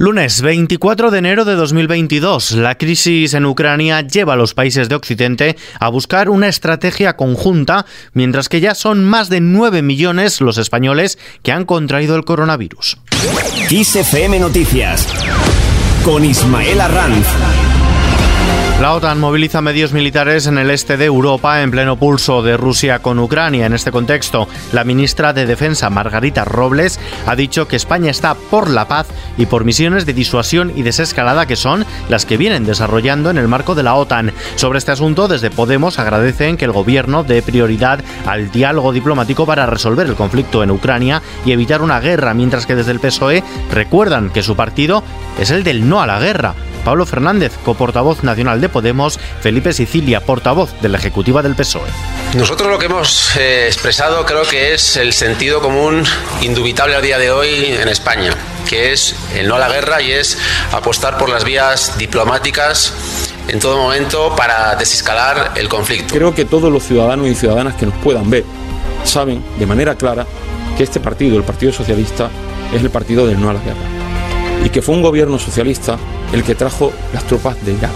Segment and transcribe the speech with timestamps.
[0.00, 4.94] Lunes 24 de enero de 2022, la crisis en Ucrania lleva a los países de
[4.94, 7.84] Occidente a buscar una estrategia conjunta,
[8.14, 12.96] mientras que ya son más de 9 millones los españoles que han contraído el coronavirus.
[14.40, 15.06] Noticias
[16.02, 17.69] con Ismael Arranz.
[18.80, 23.00] La OTAN moviliza medios militares en el este de Europa en pleno pulso de Rusia
[23.00, 23.66] con Ucrania.
[23.66, 28.70] En este contexto, la ministra de Defensa, Margarita Robles, ha dicho que España está por
[28.70, 29.06] la paz
[29.36, 33.48] y por misiones de disuasión y desescalada que son las que vienen desarrollando en el
[33.48, 34.32] marco de la OTAN.
[34.56, 39.66] Sobre este asunto, desde Podemos agradecen que el gobierno dé prioridad al diálogo diplomático para
[39.66, 44.30] resolver el conflicto en Ucrania y evitar una guerra, mientras que desde el PSOE recuerdan
[44.30, 45.04] que su partido
[45.38, 46.54] es el del no a la guerra.
[46.80, 51.88] Pablo Fernández, coportavoz nacional de Podemos, Felipe Sicilia, portavoz de la Ejecutiva del PSOE.
[52.34, 56.04] Nosotros lo que hemos eh, expresado creo que es el sentido común
[56.42, 58.32] indubitable a día de hoy en España,
[58.68, 60.38] que es el no a la guerra y es
[60.72, 62.92] apostar por las vías diplomáticas
[63.48, 66.14] en todo momento para desescalar el conflicto.
[66.14, 68.44] Creo que todos los ciudadanos y ciudadanas que nos puedan ver
[69.04, 70.26] saben de manera clara
[70.76, 72.30] que este partido, el Partido Socialista,
[72.72, 73.99] es el partido del no a la guerra
[74.64, 75.98] y que fue un gobierno socialista
[76.32, 77.90] el que trajo las tropas de Irak.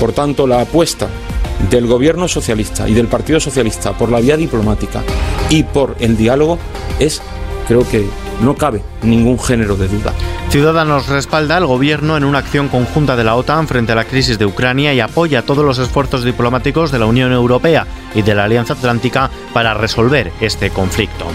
[0.00, 1.08] Por tanto, la apuesta
[1.70, 5.02] del gobierno socialista y del Partido Socialista por la vía diplomática
[5.50, 6.58] y por el diálogo
[6.98, 7.20] es,
[7.66, 8.06] creo que
[8.40, 10.12] no cabe ningún género de duda.
[10.50, 14.38] Ciudadanos respalda al gobierno en una acción conjunta de la OTAN frente a la crisis
[14.38, 18.44] de Ucrania y apoya todos los esfuerzos diplomáticos de la Unión Europea y de la
[18.44, 21.26] Alianza Atlántica para resolver este conflicto.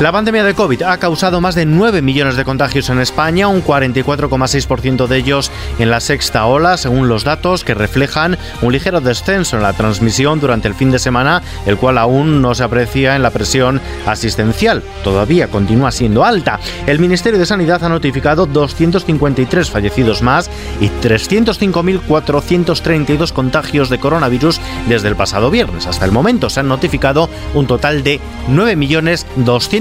[0.00, 3.62] La pandemia de COVID ha causado más de 9 millones de contagios en España, un
[3.62, 9.56] 44,6% de ellos en la sexta ola, según los datos que reflejan un ligero descenso
[9.56, 13.22] en la transmisión durante el fin de semana, el cual aún no se aprecia en
[13.22, 14.82] la presión asistencial.
[15.04, 16.58] Todavía continúa siendo alta.
[16.88, 20.50] El Ministerio de Sanidad ha notificado 253 fallecidos más
[20.80, 25.86] y 305.432 contagios de coronavirus desde el pasado viernes.
[25.86, 28.20] Hasta el momento se han notificado un total de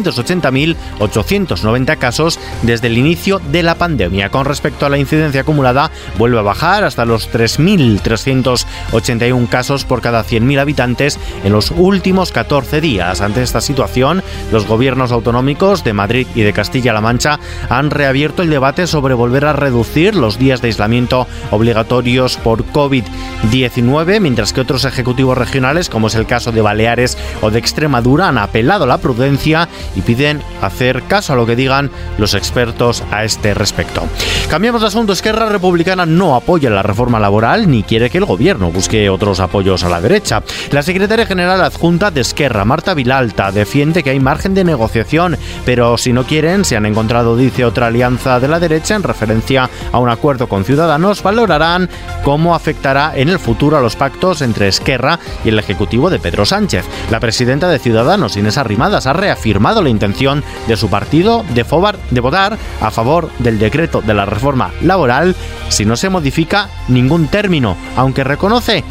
[0.03, 4.29] 9.280.890 casos desde el inicio de la pandemia.
[4.29, 10.25] Con respecto a la incidencia acumulada, vuelve a bajar hasta los 3.381 casos por cada
[10.25, 13.21] 100.000 habitantes en los últimos 14 días.
[13.21, 14.21] Ante esta situación,
[14.51, 19.45] los gobiernos autonómicos de Madrid y de Castilla-La Mancha han reabierto el debate sobre volver
[19.45, 26.07] a reducir los días de aislamiento obligatorios por COVID-19, mientras que otros ejecutivos regionales, como
[26.07, 30.41] es el caso de Baleares o de Extremadura, han apelado a la prudencia y piden
[30.61, 34.03] hacer caso a lo que digan los expertos a este respecto.
[34.49, 35.13] Cambiamos de asunto.
[35.13, 39.83] Esquerra Republicana no apoya la reforma laboral ni quiere que el gobierno busque otros apoyos
[39.83, 40.43] a la derecha.
[40.71, 45.97] La secretaria general adjunta de Esquerra, Marta Vilalta, defiende que hay margen de negociación, pero
[45.97, 49.99] si no quieren, se han encontrado, dice otra alianza de la derecha en referencia a
[49.99, 51.89] un acuerdo con Ciudadanos, valorarán
[52.23, 56.45] cómo afectará en el futuro a los pactos entre Esquerra y el Ejecutivo de Pedro
[56.45, 56.85] Sánchez.
[57.11, 61.65] La presidenta de Ciudadanos, Inés Arrimadas, ha reafirmado la intención de su partido de,
[62.11, 65.35] de votar a favor del decreto de la reforma laboral
[65.69, 68.83] si no se modifica ningún término, aunque reconoce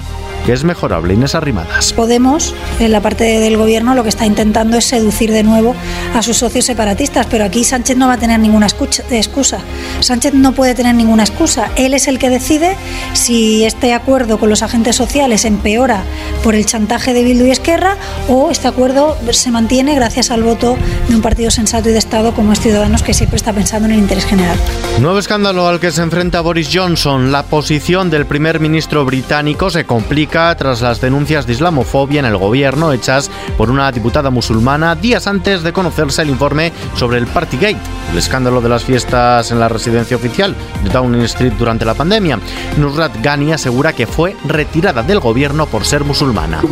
[0.44, 1.14] que es mejorable.
[1.14, 1.92] Inés Arrimadas.
[1.92, 5.74] Podemos, en la parte del gobierno, lo que está intentando es seducir de nuevo
[6.14, 9.58] a sus socios separatistas, pero aquí Sánchez no va a tener ninguna excusa.
[10.00, 11.70] Sánchez no puede tener ninguna excusa.
[11.76, 12.76] Él es el que decide
[13.12, 16.02] si este acuerdo con los agentes sociales empeora
[16.42, 17.96] por el chantaje de Bildu y Esquerra
[18.28, 20.76] o este acuerdo se mantiene gracias al voto
[21.08, 23.94] de un partido sensato y de Estado como es Ciudadanos, que siempre está pensando en
[23.94, 24.56] el interés general.
[25.00, 27.32] Nuevo escándalo al que se enfrenta Boris Johnson.
[27.32, 32.38] La posición del primer ministro británico se complica tras las denuncias de islamofobia en el
[32.38, 37.76] gobierno hechas por una diputada musulmana días antes de conocerse el informe sobre el Partygate,
[38.10, 42.38] el escándalo de las fiestas en la residencia oficial de Downing Street durante la pandemia.
[42.78, 46.62] Nusrat Ghani asegura que fue retirada del gobierno por ser musulmana.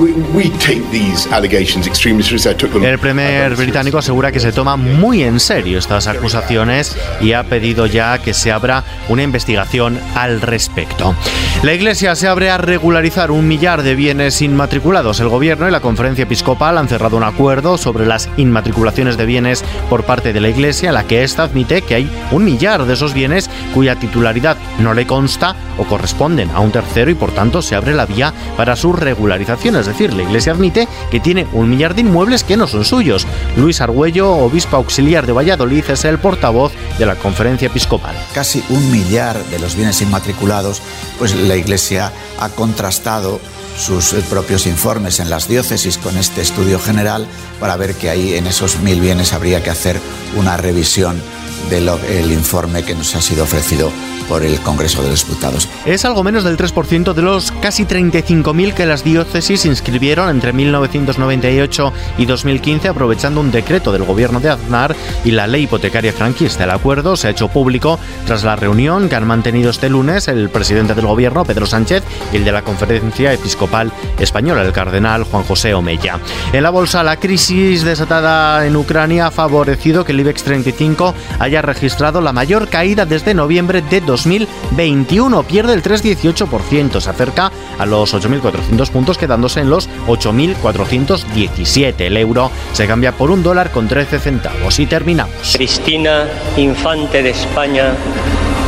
[2.82, 7.84] El primer británico asegura que se toma muy en serio estas acusaciones y ha pedido
[7.84, 11.14] ya que se abra una investigación al respecto.
[11.62, 15.18] La Iglesia se abre a regularizar un millar de bienes inmatriculados.
[15.18, 19.64] El Gobierno y la Conferencia Episcopal han cerrado un acuerdo sobre las inmatriculaciones de bienes
[19.88, 23.12] por parte de la Iglesia, la que ésta admite que hay un millar de esos
[23.12, 27.74] bienes cuya titularidad no le consta o corresponden a un tercero y por tanto se
[27.74, 29.74] abre la vía para su regularización.
[29.74, 33.26] Es decir, la Iglesia admite que tiene un millar de inmuebles que no son suyos.
[33.56, 36.70] Luis Argüello, obispo auxiliar de Valladolid, es el portavoz
[37.00, 38.14] de la Conferencia Episcopal.
[38.32, 40.80] Casi un millar de los bienes inmatriculados,
[41.18, 43.39] pues la Iglesia ha contrastado
[43.80, 47.26] sus propios informes en las diócesis con este estudio general
[47.58, 49.32] para ver que ahí en esos mil bienes.
[49.32, 49.98] Habría que hacer
[50.36, 51.20] una revisión
[51.70, 53.90] del informe que nos ha sido ofrecido
[54.28, 55.68] por el Congreso de los Diputados.
[55.86, 61.92] Es algo menos del 3% de los casi 35.000 que las diócesis inscribieron entre 1998
[62.18, 64.94] y 2015 aprovechando un decreto del gobierno de Aznar
[65.24, 66.64] y la ley hipotecaria franquista.
[66.64, 70.48] El acuerdo se ha hecho público tras la reunión que han mantenido este lunes el
[70.50, 72.02] presidente del gobierno, Pedro Sánchez,
[72.32, 76.18] y el de la Conferencia Episcopal Española, el cardenal Juan José Omeya.
[76.52, 81.59] En la bolsa, la crisis desatada en Ucrania ha favorecido que el IBEX 35 haya
[81.62, 85.42] registrado la mayor caída desde noviembre de 2020 2021.
[85.44, 91.94] Pierde el 3,18%, se acerca a los 8.400 puntos quedándose en los 8.417.
[92.00, 94.78] El euro se cambia por un dólar con 13 centavos.
[94.78, 95.34] Y terminamos.
[95.52, 96.26] Cristina,
[96.56, 97.92] infante de España,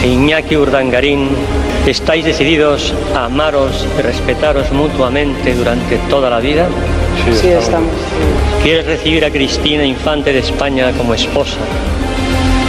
[0.02, 1.28] e Iñaki Urdangarín,
[1.86, 6.68] ¿estáis decididos a amaros y respetaros mutuamente durante toda la vida?
[7.40, 7.92] Sí, estamos.
[8.62, 11.58] ¿Quieres recibir a Cristina, infante de España, como esposa?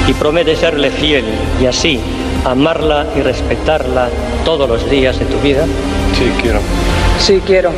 [0.08, 1.26] Y promete serle fiel
[1.62, 2.00] y así
[2.46, 4.10] amarla y respetarla
[4.44, 5.66] todos los días de tu vida?
[6.18, 6.60] Sí, quiero.
[7.20, 7.72] Sí, quiero.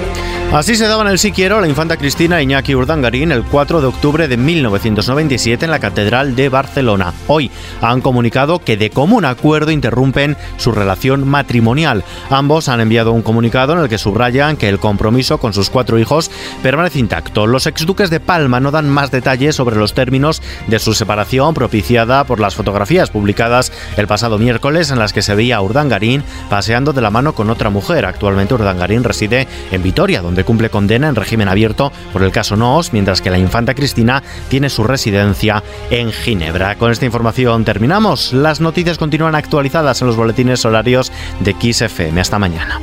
[0.53, 4.29] Así se daban el sí quiero la infanta Cristina Iñaki Urdangarín el 4 de octubre
[4.29, 7.13] de 1997 en la Catedral de Barcelona.
[7.27, 7.51] Hoy
[7.81, 12.05] han comunicado que de común acuerdo interrumpen su relación matrimonial.
[12.29, 15.99] Ambos han enviado un comunicado en el que subrayan que el compromiso con sus cuatro
[15.99, 16.31] hijos
[16.63, 17.47] permanece intacto.
[17.47, 22.23] Los exduques de Palma no dan más detalles sobre los términos de su separación propiciada
[22.23, 26.93] por las fotografías publicadas el pasado miércoles en las que se veía a Urdangarín paseando
[26.93, 28.05] de la mano con otra mujer.
[28.05, 32.93] Actualmente Urdangarín reside en Vitoria, donde cumple condena en régimen abierto por el caso Noos,
[32.93, 36.75] mientras que la infanta Cristina tiene su residencia en Ginebra.
[36.75, 38.33] Con esta información terminamos.
[38.33, 42.19] Las noticias continúan actualizadas en los boletines horarios de XFM.
[42.19, 42.79] Hasta mañana.